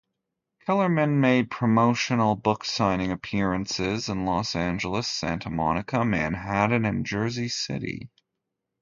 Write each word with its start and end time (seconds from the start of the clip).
Kellerman 0.65 1.19
made 1.21 1.51
promotional 1.51 2.35
book-signing 2.35 3.11
appearances 3.11 4.09
in 4.09 4.25
Los 4.25 4.55
Angeles, 4.55 5.07
Santa 5.07 5.51
Monica, 5.51 6.03
Manhattan 6.03 6.85
and 6.85 7.05
Jersey 7.05 7.49
City. 7.49 8.09